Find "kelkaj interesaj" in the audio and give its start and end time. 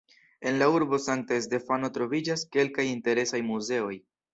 2.59-3.49